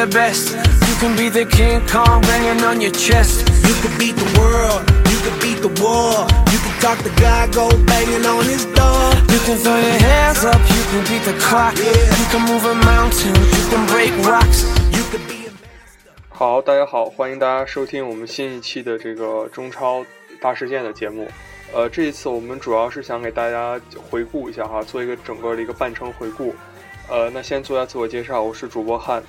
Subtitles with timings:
[0.00, 0.56] the best.
[0.88, 3.44] You can be the King Kong banging on your chest.
[3.68, 4.80] You could beat the world,
[5.12, 6.24] you could beat the war.
[6.48, 9.12] You could talk to God, go banging on his door.
[9.28, 11.76] You can throw your hands up, you can beat the clock.
[11.76, 14.64] You can move a mountain, you can break rocks.
[14.90, 15.52] You could be a
[16.30, 20.02] 好，大家好，欢迎大家收听我们新一期的这个中超
[20.40, 21.28] 大事件的节目。
[21.74, 23.78] 呃，这一次我们主要是想给大家
[24.10, 26.54] 回顾一下哈，做一个整个的一个半程回顾。
[27.10, 29.22] 呃，那先做一下自我介绍，我是主播汉。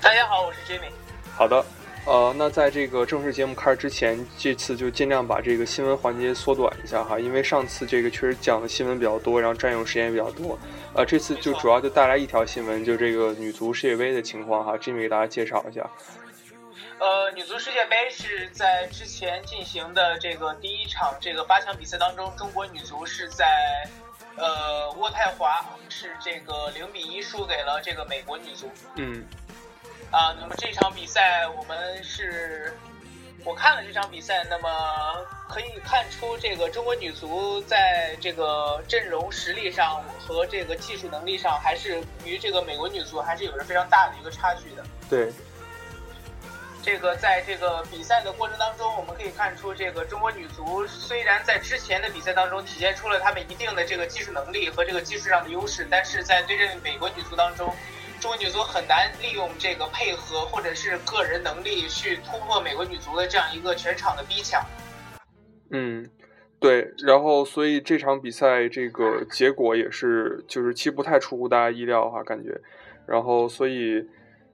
[0.00, 0.90] 大家好，我是 Jimmy。
[1.34, 1.64] 好的，
[2.06, 10.56] 呃，那在这个正式节目开始之前，这次就尽量把这个新闻环节缩短一下哈，因为上次这个确实讲的新闻比较多，然后占用时间也比较多。
[10.94, 15.84] 呃，这次就主要就带来一条新闻，就这个女足世界杯的情况哈，Jimmy 给大家介绍一下。
[17.00, 23.46] 呃，女足世界杯是在之前进行的这个第一场这个八强比赛当中，中国女足是在
[24.36, 28.70] 呃渥太华是这个零比一输给了这个美国女足。
[28.96, 29.24] 嗯
[30.10, 32.72] 啊，那么这场比赛我们是，
[33.44, 34.68] 我看了这场比赛，那么
[35.48, 44.82] 可以看出这个中国女足在这个阵容实力上和这个技术能力上，还是与这个美国女足还是有着非常大的一个差距的。
[45.10, 45.30] 对，
[46.82, 57.74] 这个在这个比赛的过程当中，我们可以看出，这个中国女足虽然在之前的比赛当中体现出了她们一定的这个技术能力和这个技术上的优势，但是在对阵美国女足当中，
[58.20, 64.62] 中国女足很难利用这个配合或者是个人能力去突破美国女足的这样一个全场的逼抢。
[65.70, 66.08] 嗯，
[66.58, 72.60] 对，然后所以这场比赛这个结果也是，就是其实不太出乎大家意料哈，感觉，
[73.06, 74.08] 然后所以。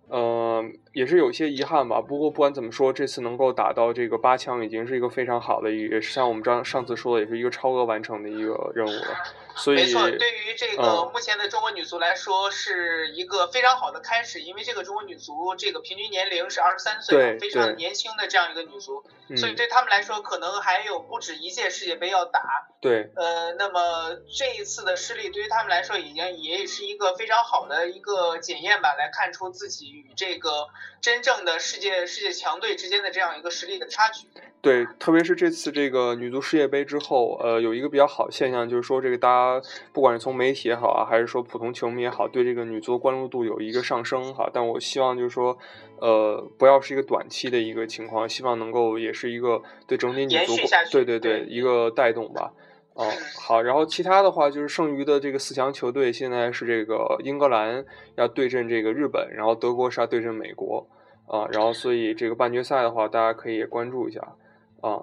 [0.07, 1.99] 呃，也是有些遗憾吧。
[1.99, 9.17] 不过不管怎么说，这次能够打到这个八强，已经是一个非常好的，也是像我们这样上次说的，也是一个超额完成的一个任务了。
[9.57, 14.41] 所以，没错，对于这个目前的中国女足来说，是一个非常好的开始。
[14.41, 19.05] 因为这个中国女足这个平均年龄是二十三岁，非常年轻的这样一个女足，
[19.37, 22.41] 所以对他们来说，可能还有不止一届世界杯要打。
[22.81, 30.69] 对，呃，那么这一次的失利对于他们来说，已经也是一个非常好的一个检验吧，来看出自己与这个
[31.01, 34.29] 真正的世界世界强队之间的这样一个实力的差距。
[34.65, 44.49] 对，特别是这次这个女足世界杯之后，呃，有一个比较好的现象，就是说这个大家不管是从媒体也好啊，还是说普通球迷也好，对这个女足关注度有一个上升哈。
[44.55, 45.59] 但我希望就是说，
[46.01, 50.57] 呃，不要是一个短期的一个情况，希望能够也是一个对整体女足
[50.91, 52.51] 对对对一个带动吧。
[52.97, 53.05] 哦，
[53.39, 57.85] 好，然后其他的话就是剩余的这个四强球队，现在是这个英格兰
[58.17, 60.87] 要对阵这个日本，然后德国是要对阵美国
[61.27, 64.37] 啊，然后所以这个半决赛的话，大家可以关注一下。
[64.85, 65.01] 啊，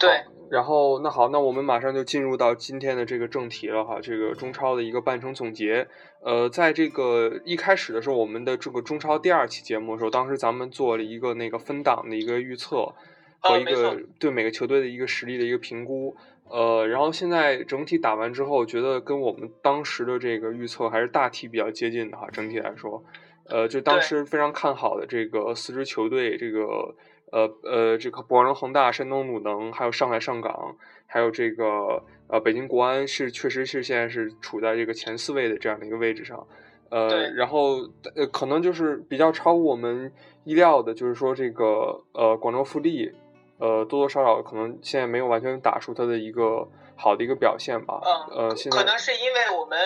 [0.00, 5.86] 对，然后那好，那我们马上就进入到今天的这个正题了哈，这个中超的一个半程总结。
[6.22, 12.92] 呃，在这个一开始的时候，我们的这个中超第二期节目的时候，当时咱们做了一个那个分档的一个预测
[13.38, 16.16] 和一个对每个球队的一个实力的一个评估。
[16.50, 22.28] 呃，然后现在整体打完之后，觉得跟我们当时的这个预测还是大体比较接近的哈。
[22.32, 23.04] 整体来说，
[23.48, 26.96] 呃，就当时非常看好的这个四支球队，这个。
[27.32, 30.76] 呃呃，这个广州恒大、山东鲁能，还有上海上港，
[31.06, 36.46] 还有这个呃北京国安，是确实是现在是处在这个前四位的这样的一个位置上。
[36.90, 37.78] 呃，然后
[38.14, 40.12] 呃，可能就是比较超乎我们
[40.44, 43.12] 意料的，就是说这个呃广州富力，
[43.58, 46.68] 呃多多少少可能现在没有完全打出它的一个。
[46.98, 48.00] 好的一个表现吧，
[48.32, 49.78] 嗯，呃，可能是因为我们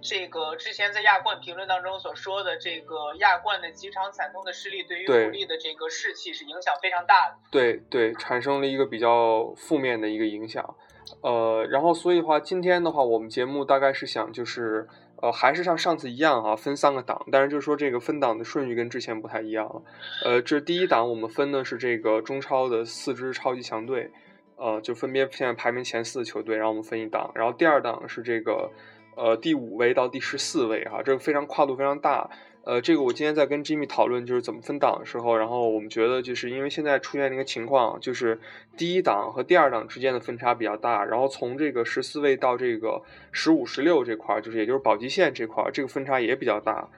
[0.00, 7.36] 这个之前在亚冠评论当中所说的这个亚冠的几场惨痛的失利，对于主力的这个士气是影响非常大的。
[7.50, 10.76] 对对，产生了一个比较负面的一个影响。
[11.22, 14.86] 呃，然后所以的话，今天的话，我们节目大概是想就是，
[15.20, 19.82] 呃，还是像上次一样啊，分三个档，但是就是说这个分档的顺序跟之前不太一样了。
[20.24, 24.12] 呃，这第一档我们分的是这个中超的四支超级强队。
[24.56, 28.70] 呃，就分别现在排名前四的球队，然后我们分一档，然后第二档是这个，
[29.16, 32.30] 呃，第五位到第十四位哈，这个非常跨度非常大。
[32.66, 38.40] 呃，这个我今天在跟 Jimmy 讨论就是怎么分档的时候，然后我们觉得就是因为现在出现一个情况，就是
[38.76, 43.02] 第一档和第二档之间的分差比较大，然后从这个十四位到这个
[43.32, 46.88] 十五、十六这块，就是也就是保级线这块，这个分差也比较大。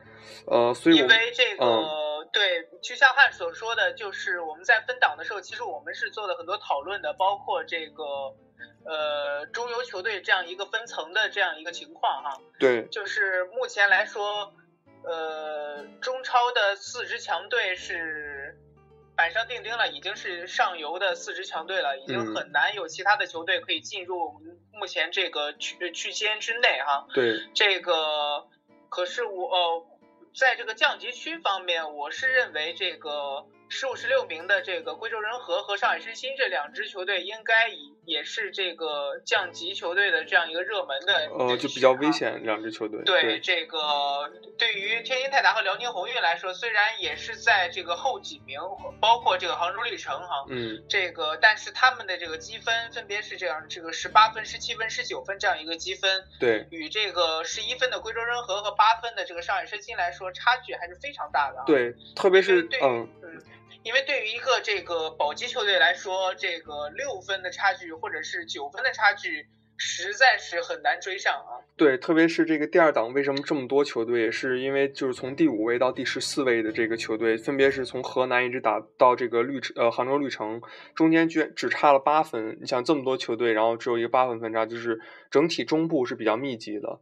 [0.46, 2.05] 呃，所以因为这个。
[2.36, 8.04] 对，就像汉所说的，就是我们在分档的时候，其实我们是做了很多讨论的，包括这个
[8.84, 12.38] 呃中游球队这样一个分层的这样一个情况哈。
[12.58, 14.52] 对，就是目前来说，
[15.02, 18.58] 呃，中超的四支强队是
[19.16, 24.42] 板上钉钉了，已经是上游的四支强队了，已经很难有其他的球队可以进入
[24.74, 27.06] 目前这个区区间之内哈。
[27.14, 28.46] 对，这个
[28.90, 29.95] 可是我。
[30.36, 42.06] 在这个降级区方面，我是认为这个十五、十六名的这个贵州仁和和上海申鑫这两支球队，应该以也是这个降级球队的这样一个热门的，呃，就比较危。
[42.16, 43.02] 险两支球队。
[43.04, 48.58] 对这个，对于天津泰达和辽宁宏运来说，虽然也是在这个后几名，
[49.00, 61.64] 包括这个杭州绿城哈，嗯，这个，但是他们的这个积分分别是这样，这个十八分、十七分、十九分这样一个积分，对，与这个十一分的贵州仁和和八分的这个上海申鑫来说，差距还是非常大的啊。
[61.66, 63.06] 对，特别是对嗯，
[63.82, 69.46] 因为对于一个这个保级球队来说，这个六分的差距或者是九分的差距，
[69.76, 71.62] 实在是很难追上啊。
[71.76, 80.60] 对，特别是这个第二档为什么这么多球队，是因为就是从第五位到第十四位的这个球队，分别是从河南一直打到这个绿城呃杭州绿城，
[80.94, 82.58] 中间居然只差了八分。
[82.60, 86.98] 你想这么多球队，然后只有一个八分分差，就是整体中部是比较密集的。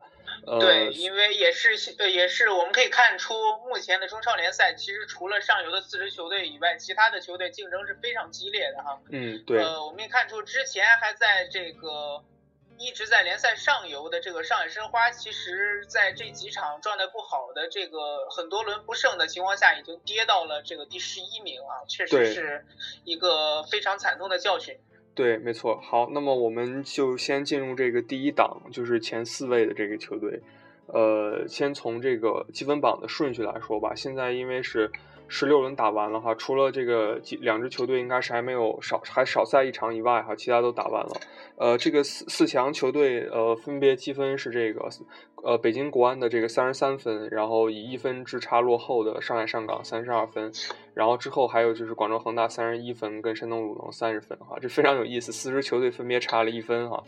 [0.47, 3.35] 呃，对，因为也是呃也是我们可以看出，
[3.67, 9.01] 目前的中超联赛其实除了上游的四支球队以外，其他的球队竞争是非常激烈的哈。
[9.11, 12.23] 嗯，对，呃，我们也看出之前还在这个
[12.79, 22.67] 一直在联赛上游的这个上海申花，其实在这几场状态不好的这个很多轮不胜的情况下，已经跌到了这个第十一名啊，确实是
[23.05, 24.79] 一个非常惨痛的教训。
[25.15, 25.81] 对，没错。
[25.81, 30.41] 好，那么我们就先进入这个第一档，就是前四位的这个球队。
[30.87, 33.95] 呃，先从这个积分榜的顺序来说吧。
[33.95, 34.91] 现在因为是
[35.27, 41.13] 十六轮打完了哈，除了这个几两支球队应该是还没有少还少赛一场以外哈，其他都打完了。
[41.57, 44.89] 呃，这个四四强球队呃分别积分是这个
[45.43, 50.53] 呃北京国安的这个三十三分，然后以一分之差落后的上海上港三十二分，
[50.95, 57.03] 然后之后还有就是广州恒大三十一分跟山东鲁能三十分哈，这非常有意思，四支球队分别差了一分哈。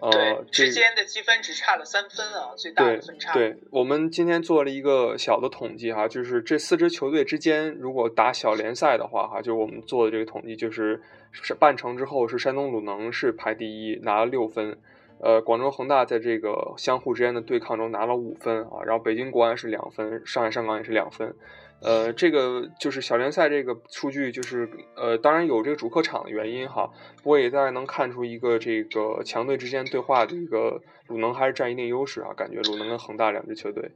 [0.00, 3.32] 呃，对，之间的积分只差了三分啊，最大的分差。
[3.32, 11.02] 对，我们今天做了一个小的统计哈，就是这四支球队之间如果打小联赛的话哈，就是我们做的这个统计，就是
[11.32, 14.78] 是半程之后是山东鲁能是排第一，拿了六分，
[15.20, 21.34] 呃，广州恒大在这个相互之间的对抗中拿了五分啊，然后北京国安是两分，上海上港也是两分。
[21.82, 26.90] 呃，这个就是小联赛这个数据，就是呃，当然有这个主客场的原因哈，
[27.22, 33.92] 不过也大概能看出一个这个强队之间对话的一个鲁能还是占一定优势啊，感觉鲁能跟恒大两支球队，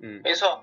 [0.00, 0.62] 嗯，没错。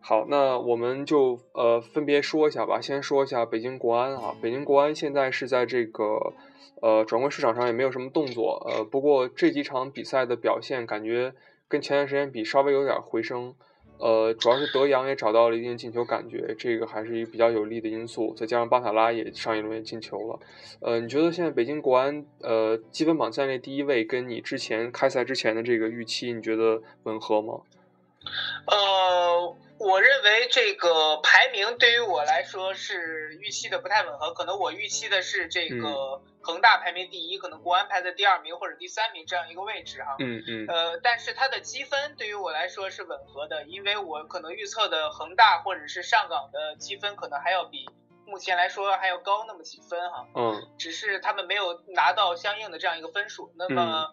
[0.00, 2.80] 好，那我们就呃分别说一下吧。
[2.80, 6.32] 先说一下北京国安啊，北京国安现在是在这个
[6.80, 11.34] 呃转会市场上也没有什么动作，呃，不过这几场比赛的表现感觉
[11.66, 13.54] 跟前段时间比稍微有点回升，
[13.98, 18.32] 呃，主要是德阳也找到了一定进球感觉，这个还是一个比较有利的因素。
[18.36, 20.40] 再加上巴塔拉也上一轮也进球了，
[20.80, 27.60] 呃，你觉得现在北京国安呃积分榜暂列第一位，跟你之前开赛之前的这个预期，你觉得吻合吗？
[28.66, 40.16] 呃，我认为这个排名对于我来说是预期的不太吻合，可能我预期的是这个恒大排名第一，可能国安排在第二名或者第三名这样一个位置哈。
[40.18, 47.86] 嗯嗯呃，但是它的积分对于我来说是吻合的，因为我可能预测的恒大或者是上港的积分可能还要比
[48.26, 50.26] 目前来说还要高那么几分哈。
[50.34, 53.52] 嗯只是他们没有拿到相应的这样一个分数。
[53.56, 54.12] 那么，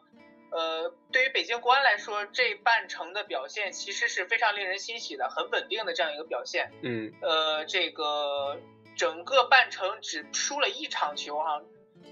[0.55, 6.71] 呃，对于北京国安来说，这半程的表现其实是非常令人欣喜的，很稳定的这样一个表现。
[6.81, 8.57] 嗯呃，这个
[8.95, 11.61] 整个半程只输了一场球哈，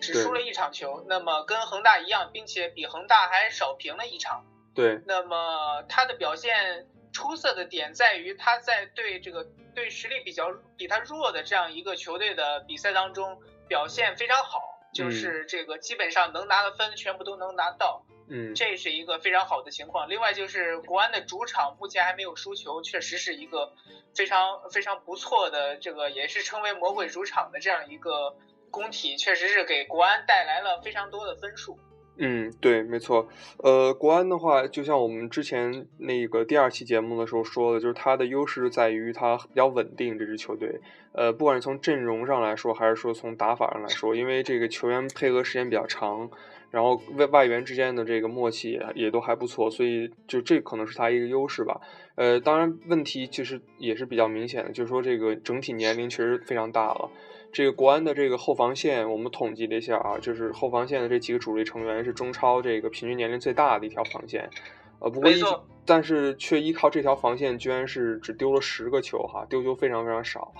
[0.01, 1.05] 只输了一场球。
[1.07, 4.43] 那么跟恒大一样，并且比恒大还少平了一场。
[4.75, 14.59] 对，那么他的表现出色的点在于他在对这个对实力比较比他弱的这样一个球队的比赛当中表现非常好，
[14.93, 20.09] 就是这个基本上能拿的分全部都能拿到，嗯这是一个非常好的情况。
[20.09, 23.73] 另外就是国安的主场目前还没有输球，确实是一个
[24.15, 28.35] 非常非常不错的这个也是称为魔鬼主场的这样一个
[28.71, 31.77] 工体，确实是给国安带来了非常多的分数。
[32.15, 33.27] 嗯，对，没错。
[33.57, 40.19] 呃，国安的话，就像我们之前那个第二期节目的时候说的，就是它的优势在于它比较稳定。
[40.19, 40.79] 这支球队，
[41.13, 46.29] 呃，不管是从阵容上来说，还是说从打法上来说，因为这个球员配合时间比较长，
[46.73, 51.79] 然后外外援之间的这个默契也也都还不错，所以就这可能是他一个优势吧。
[52.15, 57.11] 呃，当然问题其实也是比较明显的，就是说这个整体年龄确实非常大了。
[57.51, 64.49] 这个国安的这个后防线，我们统计了一下啊，就是后防线的这几个主力成员是中超这个平均年龄最大的一条防线，
[64.97, 65.39] 呃，不过依
[65.85, 70.51] 但是却依靠这条防线，居然是只丢了十个球哈，丢球非常非常少。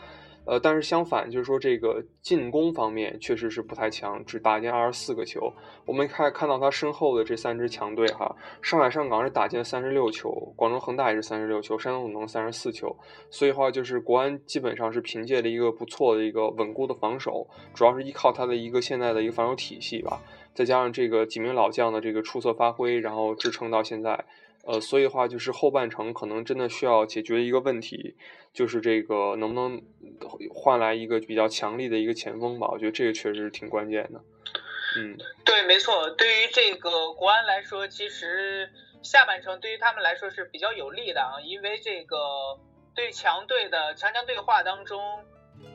[0.46, 5.54] 呃，但是相反，就是说这个进攻方面确实是不太强，只打进二十四个球。
[5.86, 12.96] 我们看看到他身后的这三支强队哈，上海上港是打进三十六球，广州恒大也是三十六球，山东鲁能三十四球。
[13.30, 20.22] 所以话就是国安基本上是凭借了一个不错的一个稳固的防守，主要是依靠他的一个现在的一个防守体系吧，
[20.54, 24.26] 再加上这个几名老将的这个出色发挥，然后支撑到现在。
[24.66, 28.16] 呃，所以的话就是后半程可能真的需要解决一个问题，
[28.54, 29.82] 就是这个能不能
[30.54, 32.70] 换来一个比较强力的一个前锋吧？
[32.72, 34.22] 我觉得这个确实是挺关键的。
[34.98, 36.10] 嗯，对，没错。
[36.12, 38.70] 对于这个国安来说，其实
[39.02, 42.18] 下半程对于他们来说是比较有利的啊，因为这个
[42.96, 45.26] 对强队的强强对话当中，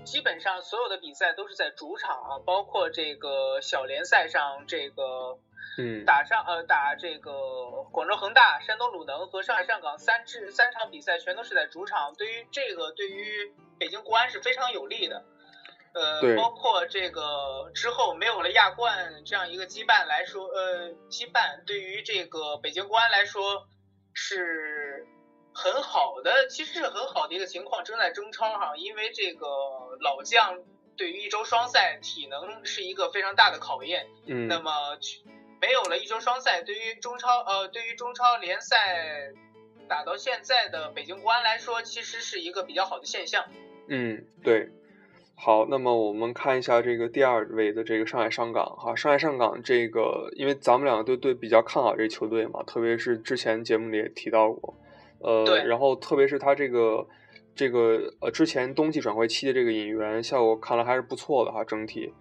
[0.04, 5.38] 基本上所有的比赛都是在主场啊，包括这个小联赛上这个。
[5.81, 15.25] 嗯，打上呃打这个广州恒大、山东鲁能和上海上港三支三场比赛全都是在主场，对于这个对于北京国安是非常有利的。
[15.95, 23.69] 呃，包括这个之后没有了亚冠这样一个羁绊来说，呃，羁绊对于这个北京国安来说
[24.12, 25.07] 是
[25.55, 29.47] 很好的，其实是很好的一个情况，正在中超哈，因为这个
[30.00, 30.61] 老将
[30.97, 34.09] 对于一周双赛体能是一个非常大的考验。
[34.27, 34.99] 嗯，那么。
[35.61, 39.33] 没有了一周双赛，对于中超呃，对于中超联赛
[39.88, 43.45] 打到现在的北京国安来说，其实是一个比较好的现象。
[43.88, 44.71] 嗯，对。
[45.41, 54.75] 好，那么我们看一下这个第二位的这个上海上港哈，上海上港这个，因为咱们两个都对比较看好这个球队嘛，特别是之前节目里也提到过，
[55.21, 57.07] 呃，然后特别是他这个
[57.55, 62.12] 这个呃之前冬季转会期的这个引援效果看来还是不错的哈，整体。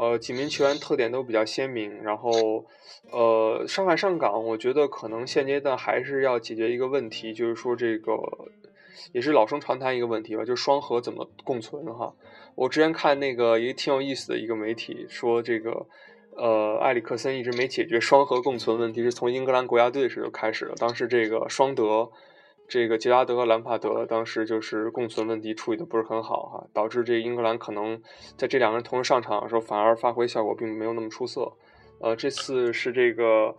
[0.00, 2.64] 呃，几名球员特点都比较鲜明，然后，
[3.12, 8.14] 呃，上海上港，我觉得可能现阶段还是要解决一个问题，就是说这个
[9.12, 12.14] 也是老生常谈一个问题吧，就是双核怎么共存哈。
[12.54, 15.86] 我之前看那个也挺有意思的一个媒体说，这个
[16.34, 22.10] 呃，埃里克森一直没解决双核共存问题，是从英格兰国家队时就开始了，当时这个双德。
[22.70, 28.00] 这个杰拉德和兰帕德当时就是共存问题处理的不是很好哈，导致这英格兰可能
[28.36, 31.52] 在这两个人同时上场的时候，反而发挥效果并没有那么出色。
[32.00, 33.56] 呃，这次是这个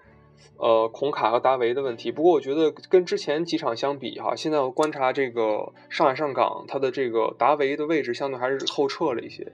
[0.57, 2.09] 呃孔卡和达维的问题。
[2.09, 9.51] 不过我觉得跟之前几场相比哈，现在我观察这个上海上港，他的这个达维的位置相对还是后撤了一些。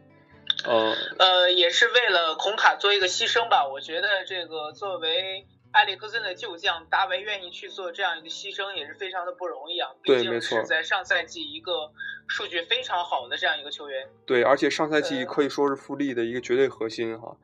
[0.65, 3.67] 呃呃，也是为了孔卡做一个牺牲吧。
[3.67, 5.47] 我觉得这个作为。
[5.73, 9.89] 埃里克森的旧将达维愿意去做这样一个牺牲，也是非常的不容易啊。
[10.03, 10.59] 对，没错。
[10.59, 11.91] 是在上赛季一个
[12.27, 14.07] 数据非常好的这样一个球员。
[14.25, 17.35] 对，而且上赛季可以说是富力的一个绝对核心哈。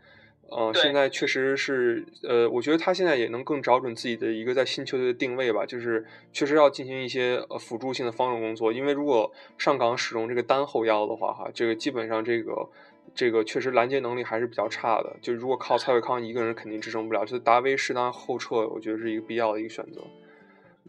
[0.50, 12.70] 呃，现在确实是，呃，我觉得他现在也能更找准自己的一个在新球队的定位吧，就是确实要进行一些呃辅助性的防守工作，因为如果上港使用这个单后腰的话，哈，这个基本上这个。
[13.16, 20.02] 这个确实拦截能力还是比较差的，就如果靠蔡伟康一个人肯定支撑不了，就达维适当后撤，我觉得是一个必要的一个选择。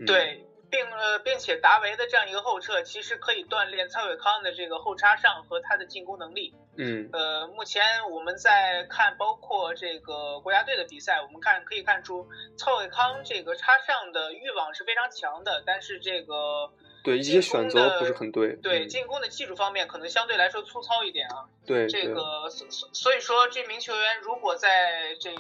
[0.07, 6.55] 对，并呃，并且达维的这样一个后撤，其实可以锻炼蔡伟康的这个后插上和他的进攻能力。
[6.79, 12.27] 嗯，呃，目前我们在看包括这个国家队的比赛，我们看可以看出
[12.57, 16.73] 蔡伟康这个插上的欲望是非常强的，但是这个。
[17.05, 21.45] 对一些选择不是很对，对进攻的技术方面可能相对来说粗糙一点啊。
[21.67, 25.31] 对这个，所所所以说这名球员如果在这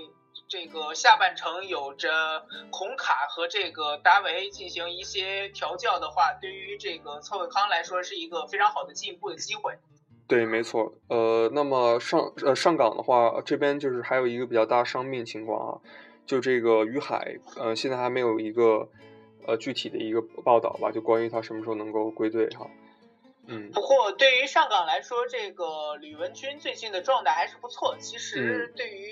[0.47, 9.73] 这个下半程有着孔卡和这个达维进行一些调教的话，对于这个侧伟康来说是一个非常好的进步的机会。
[10.28, 10.92] 对，没错。
[11.09, 15.80] 呃，那么上呃上港的话，这边就是还有一个比较大伤病情况啊，
[16.26, 18.90] 就这个于海，呃，现在还没有一个。
[19.47, 22.67] 呃，具体的一个报道吧，就关于他什么时候能够归队哈。
[23.47, 23.71] 嗯。
[23.73, 27.97] 不过对于上港来说，这个吕文君最近的状态还是不错。
[27.99, 29.11] 其实对于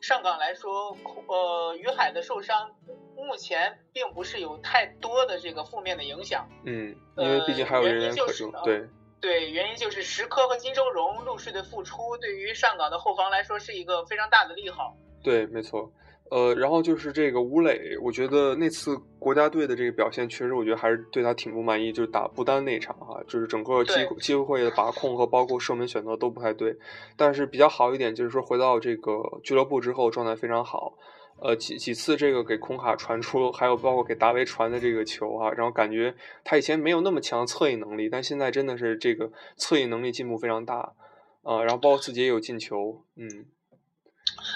[0.00, 2.70] 上港来说，呃，于海的受伤
[3.16, 6.48] 目前并不是有太多的这个负面的影响。
[6.64, 6.94] 嗯。
[7.16, 8.52] 因为毕竟还有人员可用。
[8.64, 8.86] 对。
[9.18, 14.94] 对，原因就是石科和金周荣陆续的复出，对于上港的后防来说是一个非常大的利好。
[15.24, 15.90] 对，没错。
[16.28, 21.92] 呃，然后就是这个吴磊，我觉得那次国家队的这个表现，确实我觉得还是对他挺不满意。
[21.92, 26.76] 就是打不丹那场哈，就是整个机机会的把控和包括射门选择都不太对。
[27.16, 30.98] 但是比较好一点，就是说回到这个俱乐部之后状态非常好。
[31.38, 40.94] 呃，几几次这个给孔卡传出，还有包括给达维传的这个球哈，然后感觉他以前没有那么强侧翼能力，但现在真的是这个侧翼能力进步非常大
[41.42, 41.62] 啊。
[41.62, 43.46] 然后包括自己也有进球，嗯。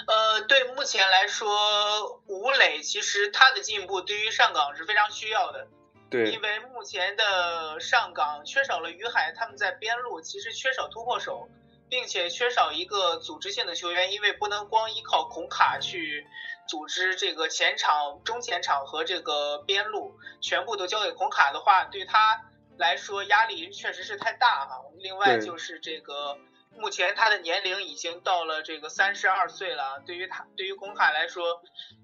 [0.07, 5.67] 呃，对目前来说，吴磊其实他的进步对于上港是非常需要的。
[6.09, 11.47] 对，因为目前的上港缺少了于海，他们在边路其实缺少突破手，
[11.89, 16.27] 并且缺少一个组织性的球员，因为不能光依靠孔卡去
[16.67, 22.41] 组织这个前场、中前场和这个边路，全部都交给孔卡的话，对他
[22.77, 24.81] 来说压力确实是太大哈。
[24.99, 26.37] 另外就是这个。
[26.77, 31.61] 目前他的年龄已经到了这个三十二岁了，对于他对于孔卡来说，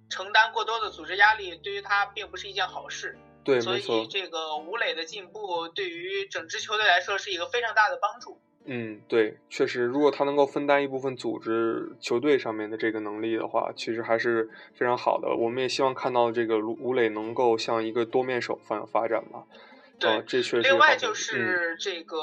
[0.10, 3.18] 承担过多的组织压力，对于他并不是一件好事。
[3.44, 8.42] 对，所以，这个吴磊的进步对于整支球队来说是一个非常大的帮助。
[8.66, 15.34] 嗯，对，确实，如果他能够分担一部分组织球队上面的这个能力的话，其实还是非常好的。
[15.34, 19.46] 我们也希望看到这个吴吴磊能够向一个多面手方向发展吧。
[20.00, 22.18] 对呃这确实另外就是这个，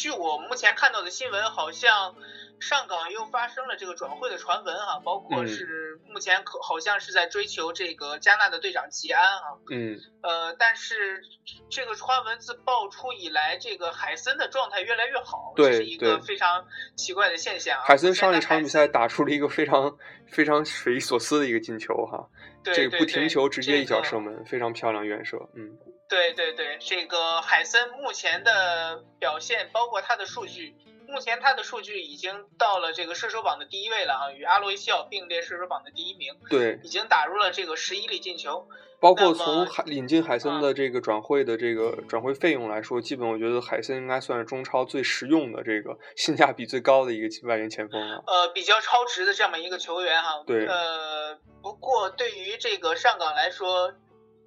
[0.00, 2.16] 据我目前看到的新闻，好像
[2.58, 9.60] 上港又发生了这个转会的传闻哈、包括嗯是目前可好像是在追求这个加纳的队长吉安啊。
[9.70, 11.20] 嗯，呃，但是
[11.68, 16.66] 这个传闻自爆出以来，这个海森的状态越来越好，对这是一个非常
[16.96, 17.84] 奇怪的现象啊。
[17.84, 22.26] 海森上一场比赛打出了一个非常非常匪夷所思的一个进球哈，
[22.64, 25.36] 这个不停球直接一脚这个射门，非常漂亮远射。
[25.54, 25.76] 嗯，
[26.10, 30.74] 对对对，这个海森目前的表现，包括他的数据，
[31.06, 38.66] 目前他的数据已经到了这个射手榜的第一位了啊，与阿罗伊西奥并列射手榜的第一名，对，已经打入了这个十一粒进球。
[39.00, 48.22] 包括从海引进海森啊的这个转会的这个转会费用来说，基本我觉得海森应该算是中超最实用的这个性价比最高的一个外援前锋了。
[48.26, 50.42] 呃，比较超值的这么一个球员哈。
[50.46, 53.94] 对呃，不过对于这个上港来说，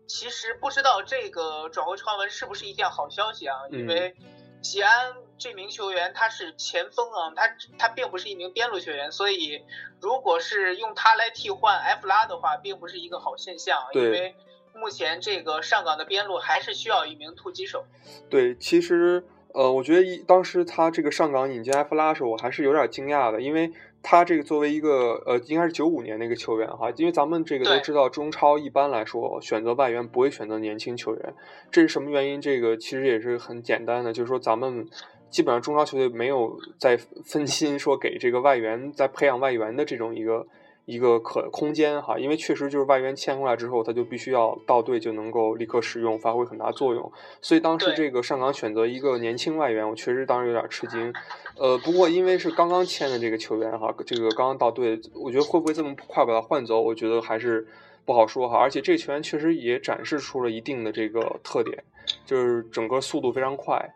[0.07, 3.55] 其实不知道这个转会传闻是不是一件好消息啊？
[3.71, 4.15] 嗯因为
[4.61, 9.61] 吉安这名球员他是前锋啊，他他并不是一名边路球员，所以
[9.99, 14.35] 如果是用他来替换埃弗拉的话，并不是一个好现象，对因为
[14.73, 17.85] 目前这个上港的边路还是需要一名突击手。
[18.29, 23.71] 对，其实呃，我觉得一当时他这个上港引进埃弗拉的时候，我还是有点惊讶的，因为
[24.03, 31.33] 他这个作为一个呃，应该是九五年的一个球员哈，因为咱们这个都知道，中超一般来说选择外援不会选择年轻球员，
[31.71, 32.39] 这是什么原因？
[32.39, 34.87] 这个其实也是很简单的，就是说咱们。
[35.33, 40.45] 基本上中超球队没有在分心说给这个外援在培养外援的这种一个
[40.85, 47.11] 一个可空间哈，因为确实就是外援签过来之后，他就必须要到队就能够立刻使用，发挥很大作用。
[47.41, 51.13] 所以当时这个上港选择一个年轻外援，我确实当时有点吃惊。
[51.57, 57.65] 呃，不过因为是刚刚签的这个球员哈，这个刚刚到队，我觉得会不会这么快把他换走，我觉得还是
[58.05, 58.57] 不好说哈。
[58.57, 61.83] 而且这个球员确实也展示出了一定的这个特点，
[62.25, 63.93] 就是整个速度非常快。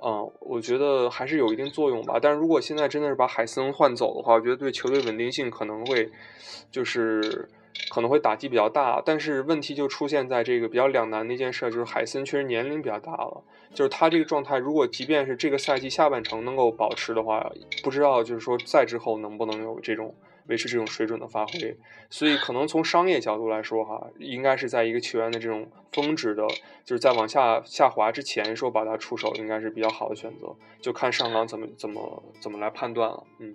[0.00, 2.18] 嗯，我觉得还是有一定作用吧。
[2.22, 6.08] 但是如果现在真的是把海森换走的话，我觉得对球队稳定性可能会，
[6.70, 7.48] 就是
[7.90, 9.02] 可能会打击比较大。
[9.04, 13.42] 但是问题就出现在这个比较两难的一件事，就是海森确实年龄比较大了，
[13.74, 17.50] 就是他这个状态，如果即便是这个赛季下半程能够保持的话，
[17.82, 20.14] 不知道就是说再之后能不能有这种
[20.46, 21.76] 维持这种水准的发挥。
[22.08, 26.46] 所以可能从商业角度来说，哈，应该是在一个球员的这种峰值的，
[26.88, 30.56] 就是在往下下滑之前，说把它出手，应该是比较好的选择。
[30.80, 33.24] 就看上港怎么怎么怎么来判断了。
[33.40, 33.54] 嗯，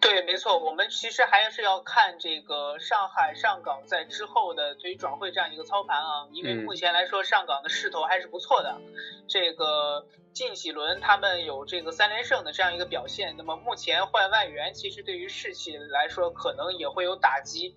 [0.00, 8.80] 对，没错，我们其实还是要看这个上海上港在之后的对于转会这样一个操盘啊，因为嗯目前来说上港的势头还是不错的，
[9.26, 17.74] 这个近几轮他们有这个三连胜的这样一个表现，那么目前换外援其实对于士气来说可能也会有打击，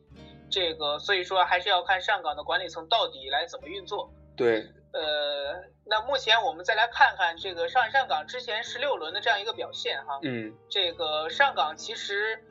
[0.52, 4.14] 这个所以说还是要看上港的管理层到底来怎么运作。
[4.38, 12.44] 对，呃，那目前我们再来看看这个上海上港之前十六轮的这样一个表现哈，嗯，这个上港其实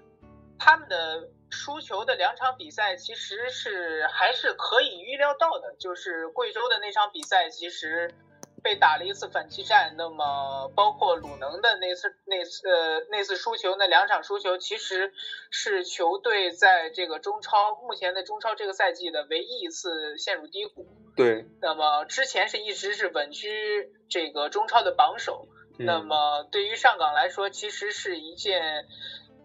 [0.59, 8.15] 他们的输球的两场比赛其实是还是可以预料到的，就是贵州的那场比赛其实
[8.63, 15.13] 被打了一次反击战，那么包括鲁能的那次那次呃那次输球那两场输球，其实
[15.51, 20.87] 是球队在这个中超目前的中超这个赛季的唯一一次陷入低谷。
[21.17, 25.49] 对，那么之前是一直是稳居这个中超的榜首。
[25.79, 28.87] 嗯、那么对于上港来说，其实是一件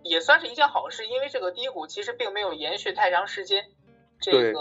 [0.04, 3.66] 也算是一件好事，因为这个低谷其实并没有延续太长时间。
[4.26, 4.60] 这对个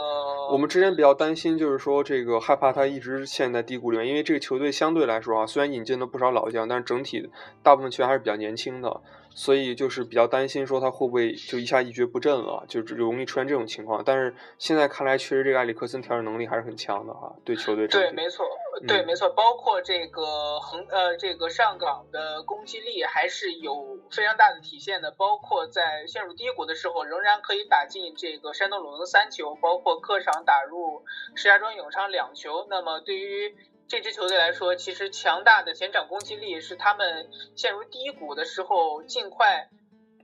[0.53, 7.31] 我们之前比较担心，就是说这个害怕他一直陷在低谷里面，因为这个球队相对来说啊，虽然引进了不少老将，但是整体
[7.63, 9.01] 大部分球员还是比较年轻的。
[9.35, 14.03] 所以就是比较担心说他会不会就一下一蹶不振了，就容易出现这种情况。
[14.05, 17.89] 但是现在看来，确实这个埃里克森调整能力还是很强的哈，对球队。
[17.89, 18.47] 对，没错，
[18.87, 31.03] 对，没错，包括这个横呃这个上港的攻击力还是有非常大的体现的，包括在陷入低谷的时候，仍然可以打进这个山东鲁能三球，包括客场打入
[31.35, 32.67] 石家庄永昌两球。
[32.71, 39.69] 那么对于这支球队来说，其实强大的前场攻击力是他们陷入低谷的时候尽快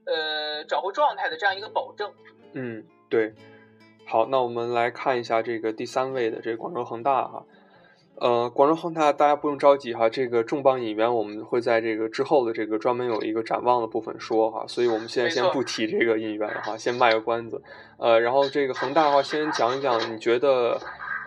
[0.06, 2.10] 呃找回状态的这样一个保证。
[2.54, 3.34] 嗯，对。
[4.06, 7.44] 好，那我们来看一下这个第三位的这个广州恒大哈。
[8.16, 17.62] 呃，广州恒大大家不用着急哈，这个重磅引援我们会在这个之后的这个专门有一个展望的部分说哈，所以我们现在先不提这个引援了哈，先卖个关子。
[17.98, 20.80] 呃，然后这个恒大的话，先讲一讲你觉得。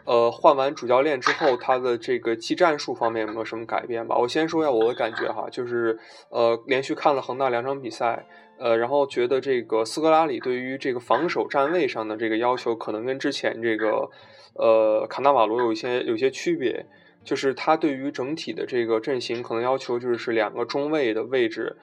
[0.05, 4.17] 呃，换完主教练之后，他的这个技战术方面有没有什么改变吧？
[4.17, 5.97] 我先说一下我的感觉哈，就是
[6.29, 8.25] 呃，连续看了恒大两场比赛，
[8.59, 14.09] 呃，然后觉得这个斯科拉里对于这个防守站位上的这个要求，可能跟之前这个
[14.55, 16.85] 呃卡纳瓦罗有一些有些区别。
[17.23, 21.77] 就是他对于整体的这个阵型可能要求就是两个中卫的位置，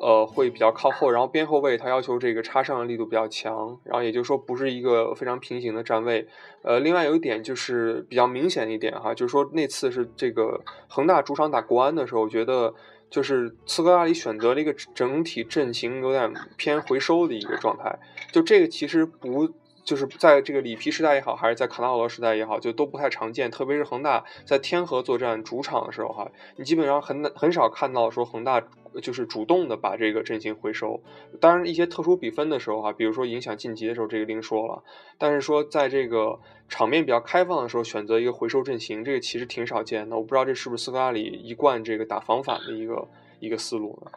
[0.00, 6.26] 呃，会比较靠后，然后边后卫他要求这个插上的力度比较强，然后也就是说不是一个非常平行的站位。
[6.62, 12.74] 呃，另外有一点就是比较明显一点哈，就是说那次是这个恒大主场打国安的时候，我觉得
[13.10, 17.98] 就是斯科拉里选择了一个整体阵型有点偏回收的一个状态，
[18.32, 19.50] 就这个其实不。
[19.86, 23.48] 就是在这个里皮时代也好，还是在卡纳瓦罗时代也好，就都不太常见。
[23.52, 28.60] 特别是恒大在天河作战主场的时候，哈，你基本上很很少看到说恒大
[29.00, 31.00] 就是主动的把这个阵型回收。
[31.40, 34.82] 当然，一些特殊比分的时候，哈，比如说影响晋级的时候，这个另说了。
[35.18, 40.16] 但是说在这个场面比较开放的时候，选择一个回收阵型，这个其实挺少见的。
[40.16, 43.06] 我不知道这是不是斯科拉里一贯这个打防反的一个
[43.38, 44.10] 一个思路呢？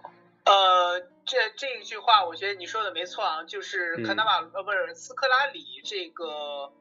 [0.45, 1.18] 呃。
[1.29, 6.73] 这这一句话，我觉得你说的没错啊，就是卡纳瓦呃不是斯科拉里这个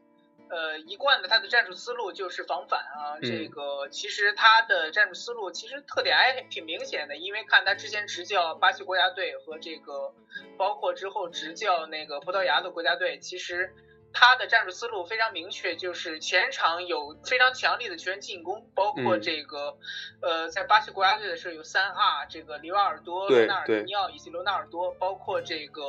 [0.48, 10.14] 呃一贯的他的战术思路就是防反啊，这个其实他的战术思路其实特点还挺明显的，因为看他之前执教巴西国家队和这个
[10.56, 13.74] 包括之后执教那个葡萄牙的国家队，其实。
[14.12, 19.76] 他的战术思路非常明确，就是前场有非常强力的球员进攻，包括这个，
[20.22, 25.82] 呃，在巴西国家队的时候有三阿这个里瓦尔多、罗纳尔迪尼奥以及罗纳尔多，包括这个，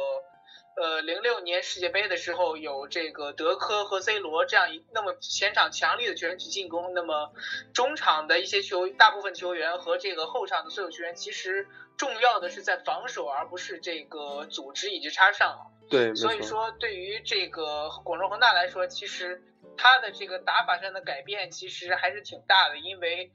[0.76, 7.34] 呃，零六年世界杯的时候有这个德科和 C 罗这样一那么前场强力的球员去进攻，那么
[7.74, 11.68] 中场的一些球大部分球员和这个后场的所有球员，其实
[12.00, 15.70] 重要的是在防守，而不是这个组织以及插上。
[15.90, 19.44] 对，所以说对于这个广州恒大来说，其实
[19.76, 23.34] 他的这个打法上的改变其实还是挺大的，因为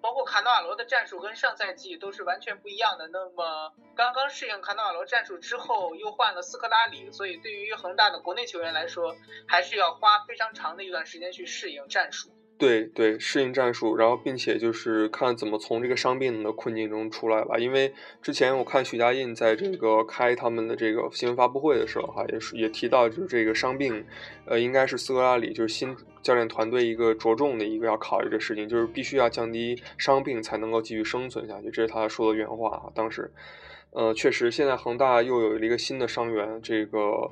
[0.00, 3.08] 包括卡纳瓦罗的战术跟上赛季都是完全不一样的。
[3.08, 9.14] 那么刚刚适应卡纳瓦罗战术之后，又换了斯科拉里，所以对于恒大的国内球员来说，
[9.46, 12.30] 还是要花非常长的一段时间去适应战术。
[12.58, 17.58] 对对，适应战术，然后并且就是看怎么从这个伤病的困境中出来吧。
[17.58, 17.92] 因为
[18.22, 24.02] 之前我看许家印在这个开他们的这个新闻发布会的时候，哈，也是也提到，就是这个伤病，
[24.46, 31.70] 呃，应该是斯科拉里就是新教练团队一个着重的一个要考虑的事情，就是必须要降低伤病才能够继续生存下去。
[31.70, 32.90] 这是他说的原话。
[32.94, 33.30] 当时，
[33.90, 37.30] 呃，确实，现在恒大又有了一个新的伤员，这个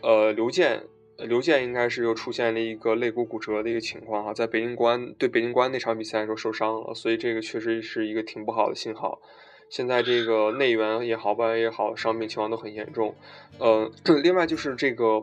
[0.00, 0.84] 呃刘健。
[1.26, 9.20] 刘健应该是又出现了一个肋骨骨折的一个情况哈，在北京国安对北京国安那场比赛的时候受伤了，所以这个确实是一个挺不好的信号。
[9.68, 13.14] 现在这个内援也好，外援也好，伤病情况都很严重。
[13.58, 13.88] 呃，
[14.20, 15.22] 另外就是这个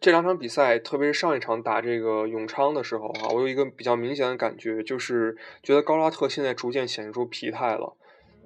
[0.00, 7.96] 这两场比赛，特别是上一场打这个永昌的时候哈，我有一个比较明显的感觉，就是觉得高拉特现在逐渐显示出疲态了。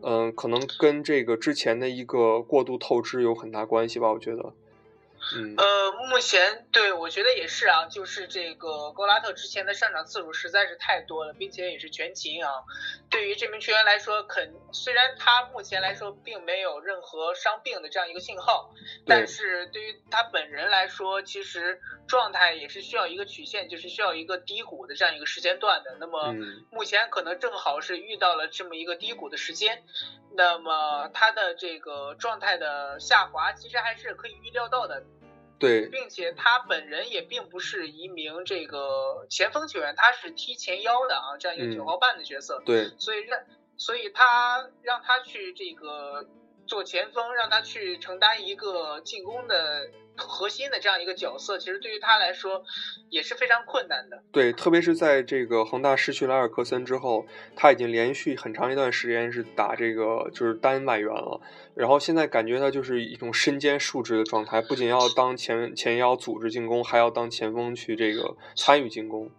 [0.00, 4.54] 嗯，可能跟这个之前的一个过度透支有很大关系吧，我觉得。
[5.56, 12.50] 呃，目前对我觉得也是啊，就是这个格拉特之前的上场次数实在是太多了，并且也是全勤啊。
[13.10, 18.70] 对于这名球员来说，肯虽然他目前来说并没有任何伤病的这样一个信号，
[19.06, 25.96] 但是对于他本人来说，其实状态也是需要一个曲线，就是需要一个低谷的这样一个时间段的。
[25.98, 26.34] 那么
[26.70, 29.82] 目前可能正好是遇到了这么一个低谷的时间，
[30.36, 35.02] 那么他的这个状态的下滑，其实还是可以预料到的。
[35.58, 42.62] 对，并且他本人也并不是一名这个前锋球员，他是踢前腰的啊，这样一个九号半的角色。
[42.66, 43.40] 对，所以让，
[43.76, 46.26] 所以他让他去这个
[46.66, 52.64] 做前锋，让他去承担一个进攻的核心的这样一个角色，其实对于他来说
[53.10, 54.22] 也是非常困难的。
[54.30, 61.40] 对，特别是在这个恒大失去了埃尔克森之后，他已经连续很长一段时间是打这个就是单外援了。
[61.74, 69.30] 然后现在感觉他就是一种身兼数职的状态，不仅要当前前腰组织进攻，还要当前锋去这个参与进攻。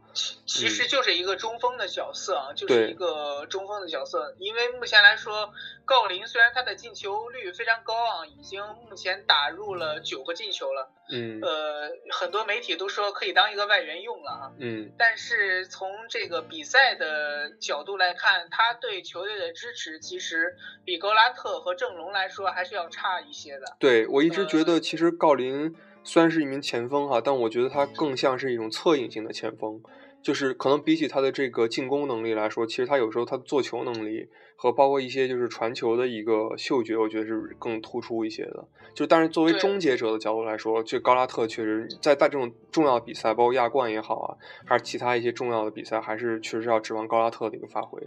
[0.45, 4.33] 其实就是一个中锋的角色啊，就是一个中锋的角色。
[4.39, 5.53] 因为目前来说，
[5.85, 10.89] 郜林虽然他的进球率非常高啊，已经目前打入了九个进球了。
[11.11, 11.41] 嗯。
[11.41, 14.51] 呃，很多媒体都说可以当一个外援用了啊。
[14.57, 14.91] 嗯。
[14.97, 23.75] 但是从这个比赛的角度来看，他对球队的支持其实比格拉特和郑龙来说还是要差一些的。
[23.77, 25.75] 对，我一直觉得其实郜林
[26.05, 29.81] 虽然是一名前锋哈，但我觉得他更像是一种侧应型的前锋。
[30.25, 38.67] 就是可能比起他的这个进攻能力来说，其实他有时候他的做球能力和包括一些就是传球的一个嗅觉，我觉得是更突出一些的。
[38.95, 44.35] 就但是作为终结者的角度来说，这高拉特确实在大这种重要比赛，包括亚冠也好啊，
[44.65, 48.01] 还是其他一些重要的比赛，还是确实要指望高拉特的一个发挥。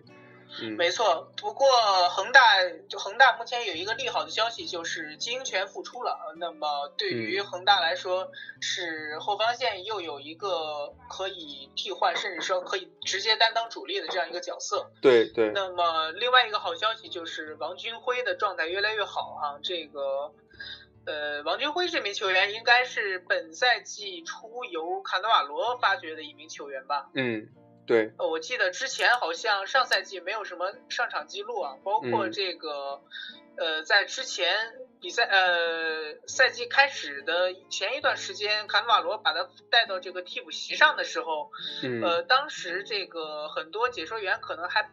[0.77, 1.67] 没错，不过
[2.09, 2.41] 恒大
[2.89, 6.35] 就恒大目前有一个利好的消息，就是金权复出了。
[6.37, 14.91] 那么对于恒大来说，是后防线又有一个可以替换，甚至说可以直接担当主力的这样一个角色。
[15.01, 15.51] 对对。
[15.55, 20.33] 那么另外一个好消息就是王军辉的状态越来越好啊，这个
[21.05, 27.11] 呃王军辉这名球员应该是本赛季初由卡纳瓦罗发掘的一名球员吧？
[27.15, 27.49] 嗯。
[27.89, 33.01] 对，我记得之前好像上赛季没有什么上场记录啊，包括这个，
[33.57, 34.55] 呃，在之前
[35.01, 41.51] 比赛呃赛季开始的前一段时间，卡纳瓦罗把他带到这个替补席上的时候，
[42.03, 44.91] 呃，当时这个很多解说员可能还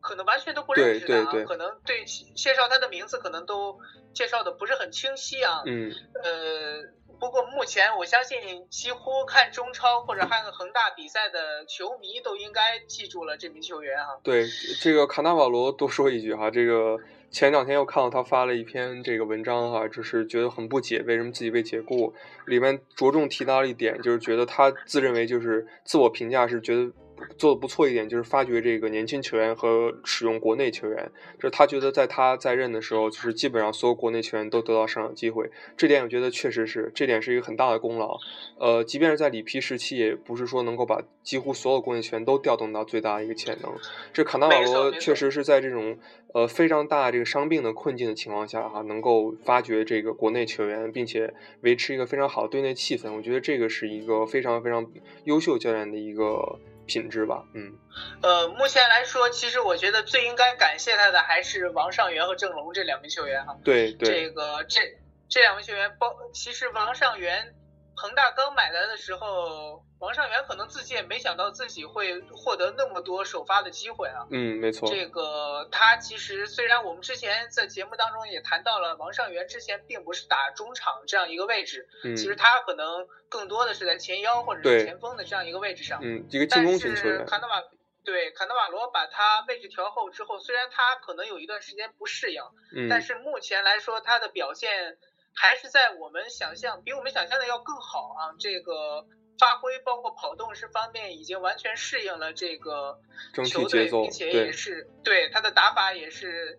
[0.00, 3.80] 可能完全都不认识他，可能对介绍他的名字可能都
[4.14, 6.99] 介绍的不是很清晰啊，嗯，呃。
[7.20, 14.18] 不过目前我相信，几乎看中超或者看恒大比赛的球迷都应该记住了这名球员哈。
[14.22, 14.46] 对，
[14.80, 16.98] 这个卡纳瓦罗多说一句哈，这个
[17.30, 22.14] 前两天又看到他发了一篇这个文章哈，就是觉得很不解，为什么自己被解雇？
[22.46, 26.90] 里面着重提到了一点，就是觉得他自认为就是自我评价是觉得。
[27.36, 31.10] 做的不错一点，就是发掘这个年轻球员和使用国内球员。
[31.36, 35.50] 就是他觉得在他在任的时候，就是基本上所有国内球员都得到上场机会。
[35.76, 38.18] 这点我觉得确实是，这点是一个很大的功劳。
[38.58, 43.72] 呃，即便是在里皮时期，也不是说能够把几乎所有国内球员都调动到最大的一个潜能。
[44.12, 45.98] 这卡纳瓦罗确实是在这种
[46.34, 53.12] 呃非常大这个伤病的困境的情况下哈，能够发掘这个国内球员，并且维持一个非常好的队内气氛。
[53.12, 54.86] 我觉得这个是一个非常非常
[55.24, 56.58] 优秀教练的一个。
[56.90, 57.78] 品质吧，嗯，
[58.20, 63.56] 呃，目前来说，其实我觉得最应该感谢他的还是王上源和郑龙这两名球员哈。
[63.62, 64.08] 对对。
[64.08, 64.80] 这个这
[65.28, 67.54] 这两位球员，包其实王上源，
[68.00, 69.84] 恒大刚买来的时候。
[70.00, 74.26] 王上源可能自己也没想到自己会获得那么多首发的机会啊。
[74.30, 74.88] 嗯，没错。
[74.90, 86.00] 这个他其实虽然我们之前在节目当中也谈到了，王上源之前并不是打中场这样一个位置，嗯，其实他可能更多的是在前腰或者是前锋的这样一个位置上。
[86.02, 87.26] 嗯，一个进攻型球员。
[87.26, 87.62] 卡纳瓦
[88.02, 92.42] 对卡纳瓦罗把他位置调后之后，虽然他可能有一段时间不适应，
[92.74, 94.96] 嗯，但是目前来说他的表现
[95.40, 99.06] 还是在我们想象比我们想象的要更好啊，这个。
[99.38, 103.00] 发挥包括跑动是方面已经完全适应了这个
[103.46, 106.58] 球队，并且也是对他的打法也是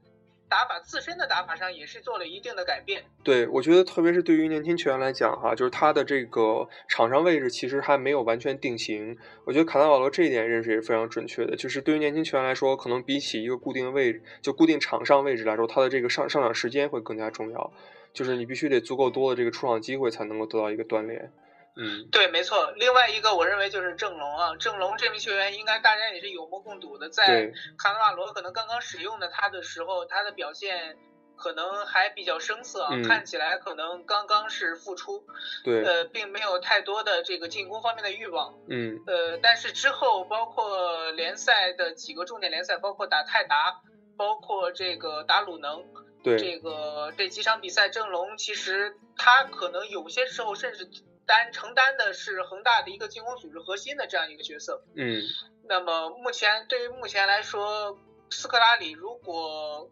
[0.49, 3.05] 打法自身的打法上也是做了一定的改变。
[3.23, 9.15] 对，我觉得特别是对于年轻球员来讲哈，就是他的这个场上位置其实还没有完全定型。
[9.45, 17.71] 我觉得卡纳瓦罗这一点认识也是非常准确的，就是对于年轻球员来说，可能比起一个固定位置，就固定场上位置来说，他的这个上上场时间会更加重要。
[18.13, 21.31] 就是你必须得足够多的这个出场机会，才能够得到一个锻炼。
[21.77, 22.71] 嗯，对，没错。
[22.71, 30.97] 另外一个，我认为就是郑龙啊，郑龙这名球员应该大家也是有目共睹的，在卡纳瓦罗可能刚刚使用的他的时候，他的表现
[31.37, 35.23] 可能还比较生涩啊，看起来可能刚刚是复出，
[35.63, 43.81] 对，呃，并没有太多的这个进攻方面的欲望，嗯，呃，但是之后包括联赛的几个重点联赛，包括打泰达，
[44.17, 45.85] 包括这个打鲁能，
[46.23, 50.89] 对，这个这几场比赛，郑龙其实他可能有些时候甚至。
[51.23, 54.83] 担承担的是恒大的一个进攻组织核心的这样一个角色。
[54.95, 55.21] 嗯，
[55.63, 57.97] 那么目前对于目前来说，
[58.29, 59.89] 斯科拉里如果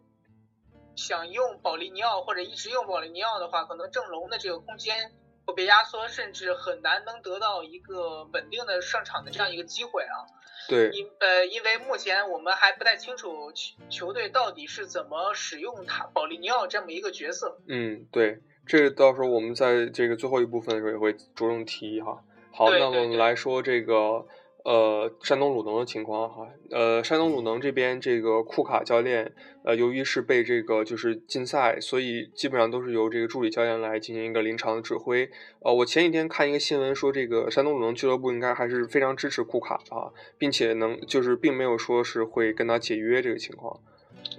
[0.96, 5.12] 想用保利尼奥或者一直用保利尼奥的话，可能郑龙的这个空间。
[5.46, 10.28] 会被压缩，甚至很难能得到一个稳定的上场的这样一个机会啊。
[10.68, 17.58] 对，因呃，因为目前我们还不太清楚球球队到底是怎么使用他保利尼奥这么一个角色。
[17.66, 22.22] 嗯，对，这个到时候我们在这个最后一部分的时候也会着重提哈。
[22.52, 24.26] 好，那么我们来说这个
[24.64, 26.46] 呃山东鲁能的情况哈。
[26.70, 29.32] 呃，山东鲁能这边这个库卡教练，
[29.64, 35.30] 呃，由于是被这个就是禁赛，所以基本上都是由这个助理教练来进行一个临场的指挥。
[35.60, 43.80] 呃，我前几天看一个新闻说，这个山东鲁能俱乐部应该还是非常支持库卡啊，并且能就是并没有说是会跟他解约这个情况。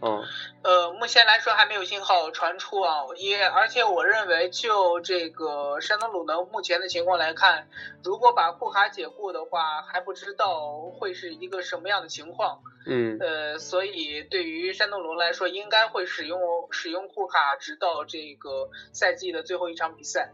[0.02, 0.24] 嗯
[0.64, 7.68] 呃，目前来说还没有信号传出啊，也而且我认为就这个山东鲁能目前的情况来看，
[8.04, 12.62] 如果把库卡解雇的话，还不知道会是一个什么样的情况。
[12.88, 16.40] 嗯呃，所以对于山东鲁能来说，应该会使用
[16.72, 20.32] 使用库卡直到这个赛季的最后一场比赛。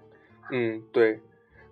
[0.50, 1.20] 嗯，对，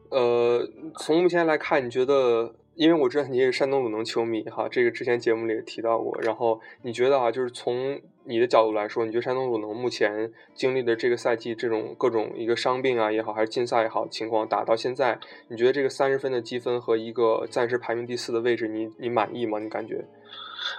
[0.10, 19.60] 呃，从目前来看，你觉得，因为我知道你也是山东鲁能球迷哈，这个之前节目里也提到过，然后你觉得啊，就是从你的角度来说，你觉得山东鲁能目前经历的这个赛季这种各种一个伤病啊也好，还是禁赛也好情况打到现在，你觉得这个三十分的积分和一个暂时排名第四的位置，你你满意吗？
[19.60, 20.04] 你感觉？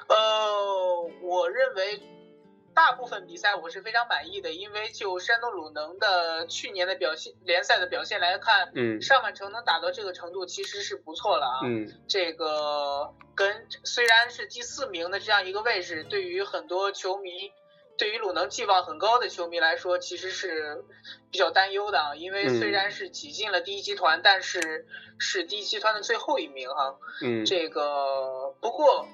[0.09, 0.17] 呃，
[1.23, 2.01] 我认为
[2.77, 11.61] 大部分比赛我是非常满意的，因为就山东鲁能的去年的表现，联赛的表现来看，嗯上半程能打到这个程度其实是不错了啊。
[11.65, 17.51] 嗯这个跟虽然是第四名的这样一个位置，对于很多球迷，
[17.97, 20.85] 对于鲁能寄望很高的球迷来说，其实是
[21.31, 22.15] 比较担忧的啊。
[22.15, 24.87] 因为嗯虽然是挤进了第一集团，但是
[25.19, 29.09] 是第一集团的最后一名哈、嗯这个不过，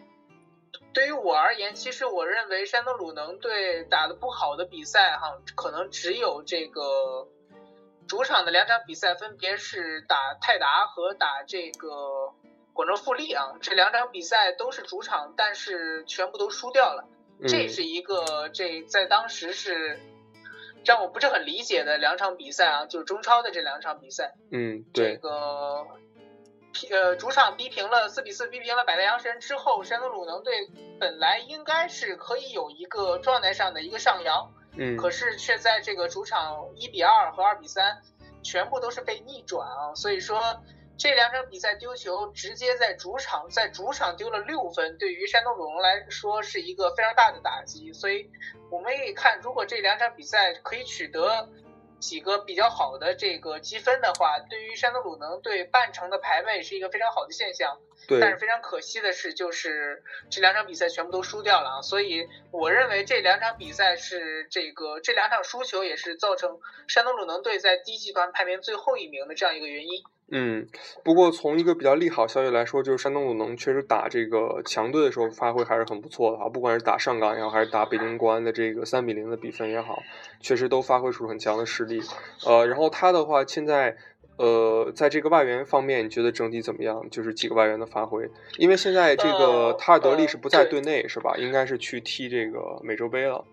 [0.94, 7.28] 对于我而言，其实我认为山东鲁能队打的不好的比赛哈，可能只有这个
[8.06, 12.32] 主场的两场比赛，分别是打泰达和打这个
[12.72, 17.08] 广州富力啊，这两场比赛都是主场，但是全部都输掉了。
[17.48, 19.98] 这嗯是一个这在当时是
[20.84, 24.34] 让我不是很理解的两场比赛啊，就是中超的这两场比赛。
[24.50, 25.86] 嗯，这对，个
[26.90, 38.00] 呃主场逼平了四比四逼平了百代阳神之后，山东鲁能队本来应该是可以有一个状态上的一个上扬，嗯可是却在这个主场一比二和二比三
[38.42, 40.40] 全部都是被逆转啊，所以说。
[40.98, 47.92] 这两场比赛丢球，直接在主场在主场丢了六分，对于山东鲁能来说是一个非常大的打击。
[47.92, 48.30] 所以
[48.70, 51.48] 我们可以看，如果这两场比赛可以取得
[52.02, 57.78] 几个比较好的这个积分的话，对于山东鲁能队半程的排位是一个非常好的现象。
[58.08, 70.02] 对但是，非常可惜的是，就是这两场比赛全部都输掉了啊，所以我认为这两场比赛是这个这两场输球也是造成山东鲁能队在低集团排名最后一名的这样一个原因。
[70.30, 70.66] 嗯，
[71.04, 80.02] 不过从一个比较利好消息来说，就是山东鲁能确实打这个强队的时候发挥还是很不错的啊，不管是打上港也好，还是打北京国安的这个三比零的比分也好，
[80.40, 82.00] 确实都发挥出很强的实力。
[82.46, 83.94] 呃，然后他的话，现在
[84.38, 87.10] 呃，在这个外援方面，你觉得整体怎么样？
[87.10, 91.34] 就是几个外援的发挥，因为现在这个呃塔尔德利呃是不在队内是吧？
[91.36, 93.44] 应该是去踢这个美洲杯了。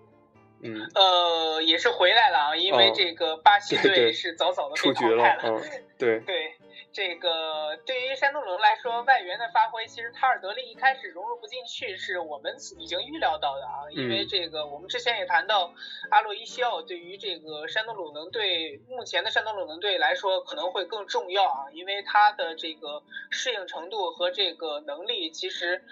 [0.62, 5.23] 嗯，呃，也是回来了啊，因为哦这个巴西队是早早的被出局了。
[5.43, 5.62] 嗯，
[5.97, 6.53] 对，对，
[6.91, 13.86] 这个对于山东鲁能来说，外援的发挥，其实塔尔德利一开始融入不进去，是我们已经预料到的啊。
[13.91, 15.73] 因为嗯这个，我们之前也谈到，
[16.10, 25.84] 阿洛伊西奥对于这个山东鲁能队目前的山东鲁能队来说可能会更重要啊，因为他的这个适应程度和这个能力，其实。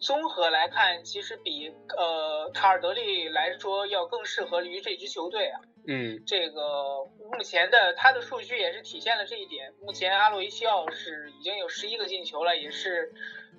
[0.00, 5.60] 综合来看，其实比呃塔尔德利来说要更适合于这支球队啊。
[5.90, 9.72] 嗯这个目前的他的数据也是体现了这一点。
[9.80, 13.10] 目前阿洛伊西奥是已经有十一个进球了，也是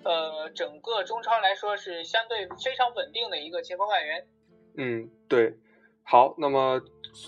[0.03, 4.27] 呃整个中超来说是相对非常稳定的一个前锋外援。
[4.77, 5.57] 嗯，对。
[6.03, 6.81] 好，那么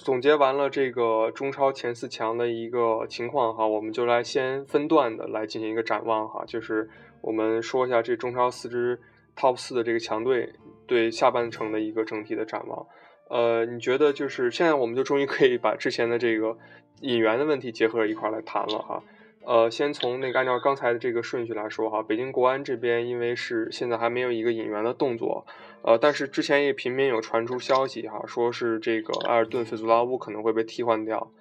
[0.03, 6.89] 总结完了这个中超前四强的一个情况哈，我们就来先分段的来进行一个展望哈，就是
[7.21, 8.99] 我们说一下这中超四支
[9.35, 10.53] top 四的这个强队
[10.85, 12.87] 对下半程的一个整体的展望。
[13.31, 16.57] 呃，你觉得就是现在我们就终于可以把之前的这个
[16.99, 19.01] 引援的问题结合一块儿来谈了哈。
[19.45, 25.45] 呃，先从那个按照刚才的这个顺序来说哈，北京国安这边因为是现在还没有一个引援的动作，
[25.81, 31.31] 呃，但是之前也频频有传出消息哈，说是这个埃尔顿费祖拉乌可能会被替换掉，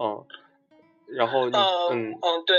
[0.00, 0.24] 嗯，
[1.06, 2.56] 然后你呃嗯嗯，对，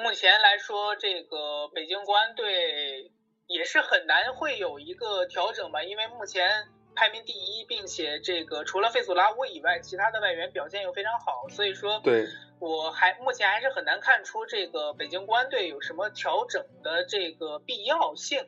[0.00, 3.10] 目前来说这个北京国安队
[3.48, 6.48] 也是很难会有一个调整吧，因为目前。
[6.98, 12.26] 排名第一，并且这个除了费索拉乌以外，其他的外援表现又非常好，所以说，对，
[12.58, 18.44] 我还目前还是很难看出这个北京国安队有什么调整的这个必要性。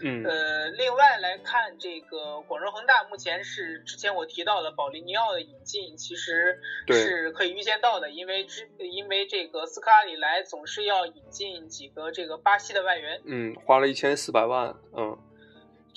[0.00, 0.22] 嗯。
[0.24, 15.18] 呃，另外来看，这个广州恒大目前是之前我提到的保利尼奥的引进，其实是可以预见到的，因为之因为这个斯科拉里来总是要引进几个这个巴西的外援，嗯，花了一千四百万，嗯，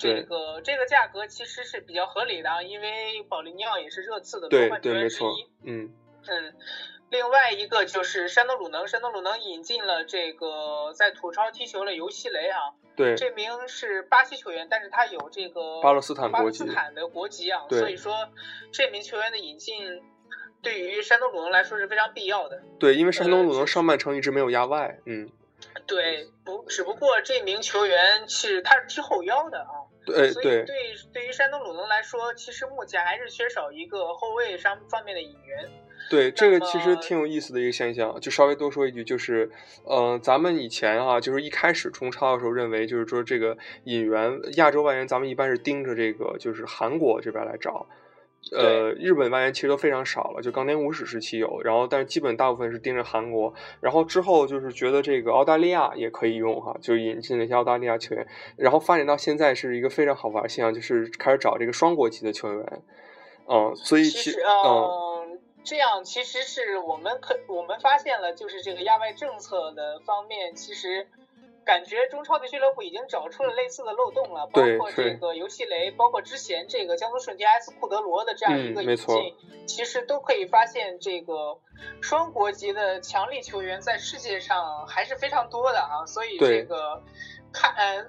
[0.02, 5.94] 这个这个价格其实是比较合理的，啊，因为保利尼奥也是热刺的对夺冠球对，没错员之一。，嗯
[6.28, 6.54] 嗯，
[7.10, 18.28] 另外一个就是山东鲁能，山东鲁能引进了这个在土超踢球的尤西雷啊，对，这名是巴西球员，但是他有这个巴勒斯坦巴国籍，勒斯坦的国籍啊，所以说
[18.72, 20.02] 这名球员的引进
[20.62, 22.62] 对于山东鲁能来说是非常必要的。
[22.78, 25.28] 对，因为山东呃鲁能上半程一直没有压外，嗯，
[25.86, 30.76] 对，不，只不过这名球员是他是踢后腰的啊，对所以对对
[31.12, 35.68] 对于山东鲁能来说，其实目前还是缺少一个后卫上方面的引援。
[36.10, 39.50] 对，这个其实挺有意思的一个现象，就稍微多说一句，就是，
[39.84, 47.86] 呃，咱们以前啊，就是一开始冲超的时候认为，就是说这个引援亚洲外援，咱们一般是盯着这个就是韩国这边来找，
[48.54, 58.26] 呃，日本外援其实都非常少了，就冈田武史时期有，然后但是基本大部分是盯着韩国，然后之后就是觉得这个澳大利亚也可以用哈，就引进了一些澳大利亚球员，
[58.56, 62.82] 然后发展到现在是一个非常好玩的现象，就是开始找这个双国籍的球员，
[63.48, 65.22] 嗯，所以其其实，嗯。
[65.32, 71.06] 嗯，这样其实是我们可我们发现了，就是这个亚外政策的方面，其实
[71.64, 79.34] 感觉中超的俱乐部已经找出了类似的漏洞了，包括这个游戏雷，包括之前这个江苏舜天埃斯库德罗的这样一个引嗯没错进，
[79.66, 81.58] 其实都可以发现这个
[82.00, 87.02] 双国籍的强力球员在世界上还是非常多的啊，所以这个
[87.52, 88.06] 看，呃，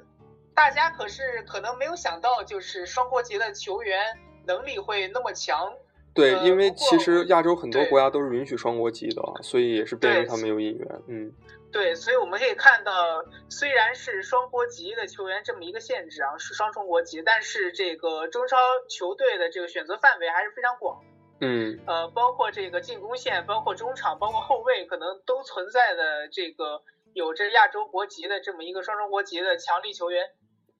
[0.55, 5.73] 大家可是可能没有想到，就是双国籍的球员能力会那么强。
[6.15, 10.87] 对，呃因为其实亚洲很多国家都是允许双国籍的啊，所以也是便于他们有引援。
[11.07, 11.33] 嗯，
[11.73, 18.57] 对，所以我们可以看到，虽然是双国籍的球员这么一个限制啊，是双重国籍，但是这个中超
[18.87, 21.03] 球队的这个选择范围还是非常广。
[21.41, 30.29] 嗯，呃，包括这个进攻线，包括中场，包括后卫，可能都存在的这个有着亚洲国籍的这么一个双重国籍的强力球员。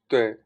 [0.07, 0.37] 对，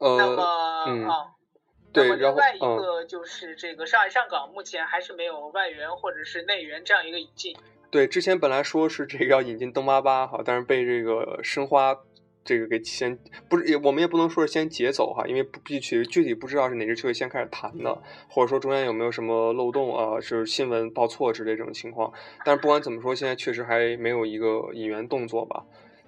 [0.00, 7.56] 那么啊，那对，么然后另外一嗯，个就是这个上海上港目前还是没有外援或者是内援这样一个引进。
[7.90, 11.96] 对，之前本来说是这个要引进登巴巴哈，但是被这个申花
[12.44, 13.18] 这个给先
[13.48, 22.12] 不是，也我们也不能说是先劫走哈，因为不具体具体不知道是哪支球队先开始谈的，或者说中间有没有什么漏洞啊，是新闻报错之类这种情况。
[22.44, 25.64] 但是不管怎么说，现在确实还没有一个引援动作吧，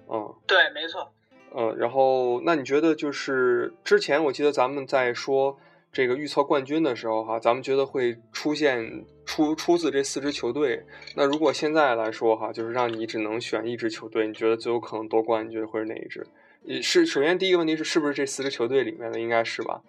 [0.09, 0.33] 嗯。
[0.47, 1.11] 对，没错。
[1.55, 5.59] 嗯，然后那你觉得就是之前我记得咱们在说
[5.93, 10.83] 这个预测冠军的时候哈，咱们觉得会出现出出自这四支球队。
[11.15, 16.25] 那如果现在来说哈，就是让你只能选一支球队，你觉得最有可能夺冠，你觉得会是哪一支？
[16.63, 19.81] 也是首先第一个问题是是不是这四支球队里面的，应该是吧？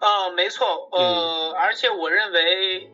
[0.00, 2.90] 呃，没错，嗯呃，而且我认为，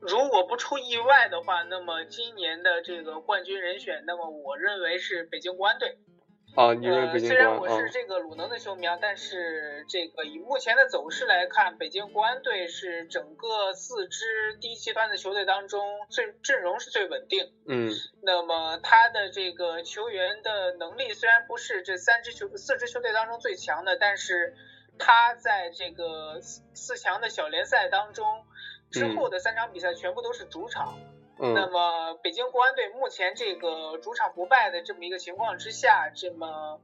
[0.00, 5.96] 如果不出意外的话，那么今年的这个冠军人选，那么我认为是北京国安队。
[6.56, 7.90] 啊，你认为呃，北京虽然我是？
[7.90, 17.52] 这个鲁能的球迷啊，但是这个以目前的走势来看，北京国安队是整个四支第一集团的球队当中最阵容是最稳定。
[17.66, 17.90] 嗯
[18.22, 24.54] 那么他的这个球员的能力虽然不是这三支球四支球队当中最强的，但是
[24.98, 28.44] 他在这个四四强的小联赛当中
[28.90, 30.98] 之后的三场比赛全部都是主场。
[30.98, 31.09] 那
[31.40, 36.80] 嗯么北京国安队目前这个主场不败的这么一个情况之下，这么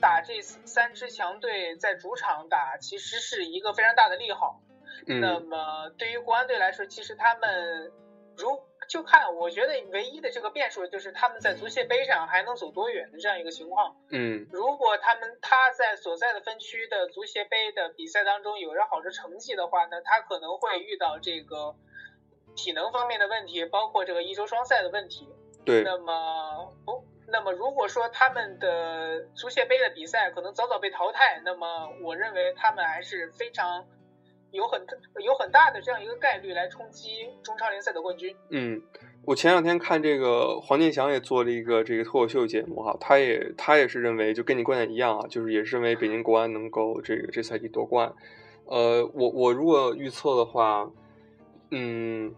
[0.00, 4.60] 打这三支强队在主场打，其实是一个非常大的利好。
[5.06, 7.90] 那嗯么对于国安队来说，其实他们
[8.36, 13.96] 如就看，我觉得唯一的这个变数就是他们在足协杯上还能走多远的这样一个情况。
[14.10, 21.74] 嗯如果他们他在所在的分区的足协杯的比赛当中有着好的成绩的话呢，他可能会遇到这个
[22.58, 25.26] 体能方面的问题，包括这个一周双赛的问题。
[25.64, 33.84] 对那么不，那么如果说他们的足协杯的比赛可能早早被淘汰，那么我认为他们还是非常
[34.50, 34.80] 有很
[35.22, 38.34] 有很大的这样一个概率来冲击中超联赛的冠军。
[38.48, 38.80] 嗯，
[39.26, 48.14] 我前两天看这个黄健翔也做了一个这个脱口秀节目哈，他也他也是认为就跟你观点一样啊，就是也是认为北京国安能够这个这赛季夺冠。
[48.64, 50.90] 呃，我我如果预测的话，
[51.70, 52.34] 嗯，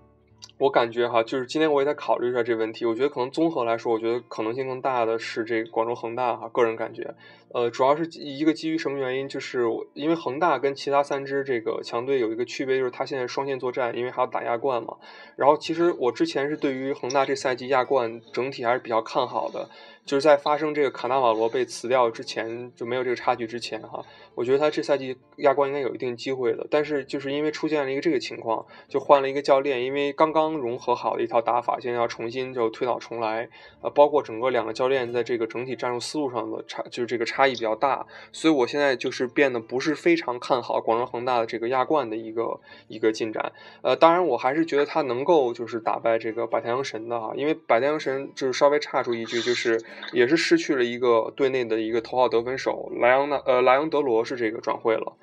[0.58, 2.84] 我感觉哈，就是今天我也在考虑一下这问题。
[2.84, 6.48] 我觉得可能综合来说，我觉得可能性更大的是这广州恒大哈。
[6.48, 7.14] 个人感觉，
[7.52, 9.28] 呃，主要是一个基于什么原因？
[9.28, 14.96] 就是因为恒大跟其他三支这个强队有一个区别，就是他现在双线作战，因为还要打亚冠嘛。
[15.36, 19.68] 然后其实我之前是对于恒大这赛季亚冠整体还是比较看好的。
[20.06, 26.66] 就是在发生这个卡纳瓦罗被辞掉之前，就没有这个差距之前哈，我觉得他这赛季亚冠应该有一定机会的。
[26.68, 33.50] 但是就是因为出现了一个这个情况，就换了一个教练，因为刚刚融合好的一套打法，现在要重新就推倒重来，
[33.82, 43.52] 呃，包括整个两个教练在这个整体战术思路上的差，就是这个差异比较大，所以我现在就是变得不是非常看好广州恒大的这个亚冠的一个一个进展。
[43.82, 49.80] 呃，当然我还是觉得他能够就是打败这个百太阳神的哈，因为百太阳神就是稍微差出一句就是。
[50.12, 55.16] 也是失去了一个队内的一个头号得分手，莱昂纳呃莱昂德罗是这个转会了，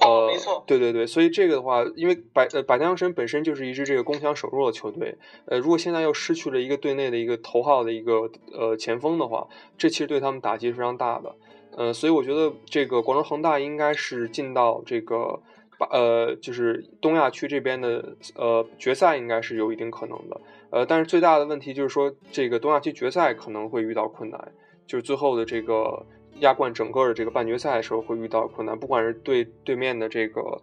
[0.00, 5.16] 呃，没错，对对对，所以这个的话，因为百呃百太阳神本身就是一支这个攻强守弱的球队，
[5.46, 11.34] 呃，如果现在又失去了一个队内的一个头号的一个呃前锋的话，这其实对他们打击是非常大的，
[11.78, 15.40] 呃，所以我觉得这个广州恒大应该是进到这个
[15.78, 20.40] 把呃就是东亚区这边的呃决赛应该是有一定可能的。
[20.70, 24.52] 呃，但是最大的问题就是说，这个东亚区决赛可能会遇到困难，
[24.88, 26.04] 就是最后的这个。
[26.40, 30.60] 亚冠整个的这个半决赛的时候会遇到困难，不管是对对面的这个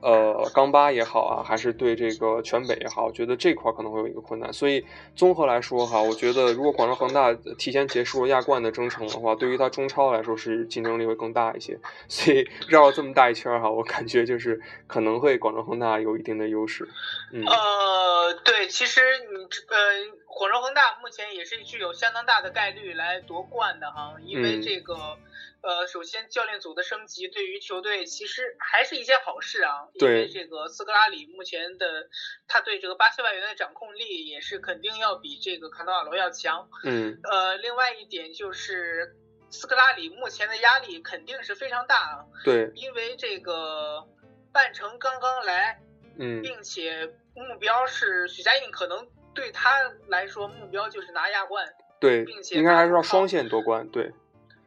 [0.00, 4.52] 呃钢巴也好啊，还是对这个全北也好，我觉得这块可能会有一个困难。
[4.52, 11.78] 所以综合来说哈，我觉得如果广州恒大提前结束了亚冠的征程的话，对于他中超来说是竞争力会更大一些。
[12.08, 16.88] 所以 绕了这么大一圈哈，我感觉就是可能会广州恒大有一定的优势。
[17.32, 19.00] 嗯，呃，对，其实
[19.30, 20.16] 你呃。
[20.38, 25.15] 广州恒大目前也是具有相当大的概率来夺冠的哈，因为这个，
[25.62, 32.08] 呃，首先教练组的升级对于球队其实还是一件好事啊，因为这个斯科拉里目前的
[32.46, 39.16] 他对这个巴西外援的掌控力也是肯定要比这个卡纳瓦罗要强，嗯，呃，另外一点就是
[39.50, 44.06] 斯科拉里目前的压力肯定是非常大啊，对，因为这个
[44.52, 45.80] 半程刚刚来，
[46.18, 49.08] 嗯，并且目标是许家印可能。
[49.36, 49.70] 对他
[50.08, 51.68] 来说，目标就是拿亚冠，
[52.00, 54.10] 对，并且应该还是要双线夺冠，对。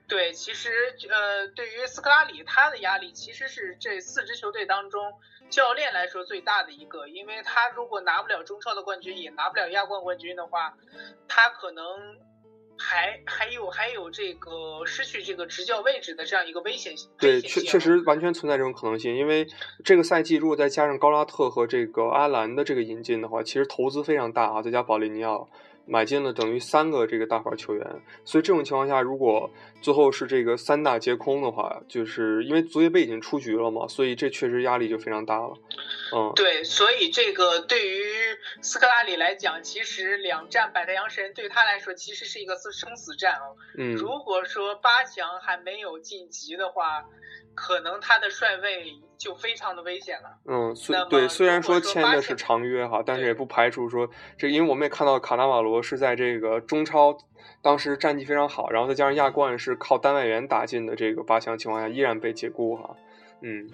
[0.10, 0.70] 对，其实
[1.10, 5.14] 呃，对于斯科拉里，他的压力其实是这四支球队当中
[5.49, 10.74] 教练来说最大的一个，因为他如果拿不了中超的冠军，也拿不了亚冠冠军的话，
[11.28, 11.86] 他可能。
[12.82, 19.18] 还还有还有这个失去这个执教位置的这样一个危险性，对，确确实完全存在这种可能性。
[19.18, 19.45] 因为
[19.84, 25.49] 这个赛季如果再加上高拉特和这个阿兰的这个引进的话，其实投资非常大啊，再加保利尼奥。
[25.89, 27.85] 买进了等于三个这个大牌球员，
[28.23, 29.49] 所以这种情况下，如果
[29.81, 35.53] 最后是这个三大皆空的话，就是因为足协杯已经出局了嘛，所以这确实压力就非常大了。
[36.15, 38.03] 嗯，对，所以这个对于
[38.61, 43.49] 斯科拉里来讲，其实两战百太阳神对他来说其实是一个生死战啊。
[43.77, 47.03] 嗯，如果说八强还没有晋级的话。
[47.55, 50.30] 可能他的帅位就非常的危险了。
[50.45, 57.17] 嗯，虽对，虽然说签的是长约哈，但是也不排除说这，因为我们也看到卡纳瓦罗是在这个中超
[57.61, 62.95] 当时战绩非常好，然后再加上亚冠是靠单外援打进的这个八强情况下，依然被解雇哈。
[63.41, 63.70] 嗯，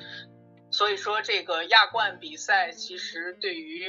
[0.72, 3.86] 所以说这个亚冠比赛其实对于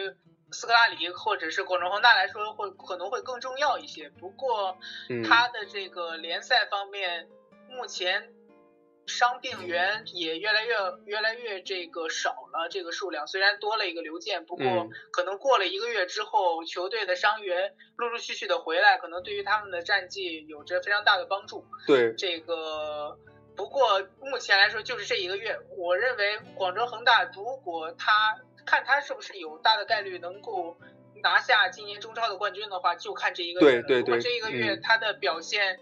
[0.51, 4.11] 斯科拉里或者是广州恒大来说会可能会更重要一些。
[4.11, 4.77] 不过
[5.27, 7.27] 他的这个联赛方面
[7.71, 8.29] 目前。
[9.07, 14.65] 伤病员也越来越越来越这个少了，这个数量虽然多了一个刘健，不过
[15.13, 21.65] 可能过了一个月之后，球队的伤员陆陆续续的回来，可能对于他们的战绩有着非常大的帮助。
[21.87, 23.17] 对这个，
[23.57, 30.77] 不过目前来说就是这一个月，我认为广州恒大如果他看他是不是有大的概率能够
[31.23, 33.83] 拿下今年中超的冠军的话，就看这一个月。
[33.83, 35.79] 对对对，如果这一个月他的表现。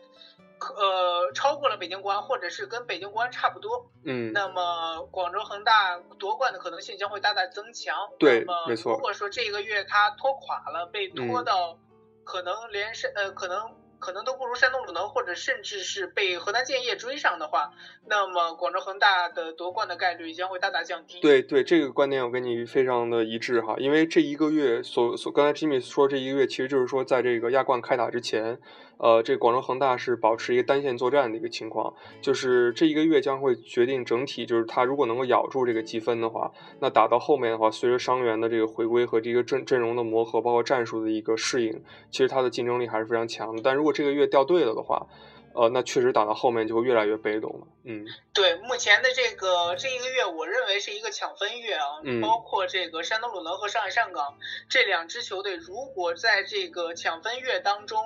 [0.61, 7.94] 呃，超过了北京国安，或者是跟北京国安差不多，嗯，那么广州恒大夺冠的可能性将会大大增强。
[8.18, 8.92] 对，没错。
[8.92, 11.76] 如果说这个月他拖垮了，被拖到
[12.24, 17.72] 可能连山呃，可能可能都不如山东鲁能，或者甚至是被河南建业追上的话，
[18.07, 21.20] 那么广州恒大的夺冠的概率将会大大降低。
[21.20, 28.59] 对对，这个观点我跟你非常的一致哈，因为这一个月所所刚才 Jimmy 说这一个月，其实就是说在这个亚冠开打之前。
[28.99, 43.62] 呃，这广州恒大是保持一个单线作战的一个情况，就是这一个月将会决定整体，就是他如果能够咬住这个积分的话，那打到后面的话，随着伤员的这个回归和这个阵阵容的磨合，包括战术的一个适应，其实他的竞争力还是非常强的。
[43.62, 45.07] 但如果这个月掉队了的话，
[45.55, 47.66] 呃，那确实打到后面就会越来越被动了。
[47.84, 54.36] 嗯，对，目前的这个这一个月，我认为是一个抢分月啊，嗯包括这个山东鲁能和上海上港
[54.68, 58.01] 这两支球队，如果在这个抢分月当中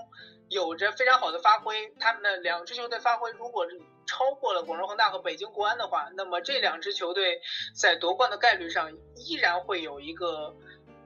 [0.48, 7.40] 有着非常好的发挥，他们的两支球队发挥如果是超过了广州恒大和北京国安的话，那么这两支球队
[7.74, 10.56] 在夺冠的概率上依然会有一个。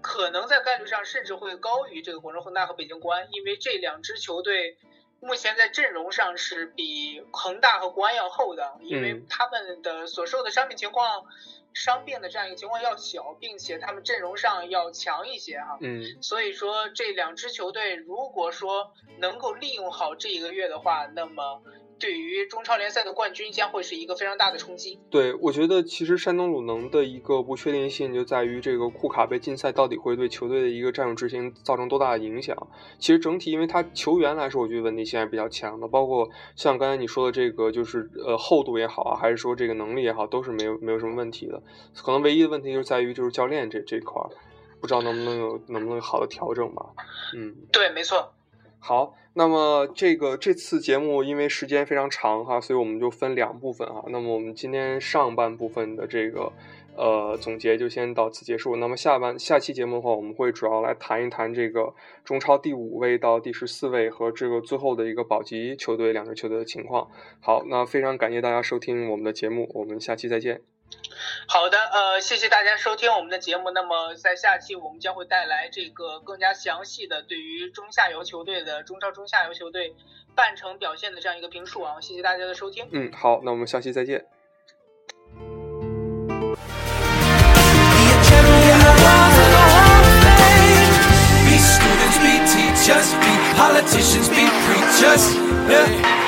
[0.05, 4.77] 可能在概率上甚至会高于这个广州恒大和北京国安，因为这两支球队
[5.21, 11.25] 目前在阵容上是比恒大和国安要厚的，因为嗯他们的所受的伤病情况、
[11.75, 15.79] 伤病的这样一个情况要小，并且他们阵容上要强一些哈。
[15.81, 21.63] 嗯，所以说这两支球队如果说能够利用好这一个月的话，那么
[21.99, 24.99] 对于中超联赛的冠军将会是一个非常大的冲击。
[25.11, 32.57] 对，我觉得其实山东鲁能的一个不确定性就在于这个库卡被禁赛到底会对球队的一个战术执行造成多大的影响。
[32.99, 41.63] 其实整体，因为他球员来说，我觉得稳定性还是比较强的，包括像刚才你说的这个，就是呃厚度也好啊，还是说这个能力也好，都是没有没有什么问题的。
[41.95, 44.29] 可能唯一的问题就在于就是教练这这块儿，
[44.81, 46.87] 不知道能不能有能不能有好的调整吧。
[47.37, 47.55] 嗯。
[47.71, 48.33] 对，没错。
[48.85, 54.03] 好，那么这个这次节目因为时间非常长哈，所以我们就分两部分哈。
[54.09, 56.53] 那么我们今天上半部分的这个
[56.97, 58.75] 呃总结就先到此结束。
[58.75, 67.07] 那么下半下期节目的话，我们会主要来谈一谈这个中超第五位到第十四位和这个最后的一个保级球队两支球队的情况。
[67.41, 70.72] 好，那非常感谢大家收听我们的节目，我们下期再见。
[71.47, 79.95] 好的呃谢谢大家收听我们的节目那么在下期我们将会带来这个更加详细的对于中下游球队的中超中下游球队
[80.35, 82.89] 半程表现的这样一个评述啊谢谢大家的收听。
[82.91, 84.25] 嗯好那我们下期再见。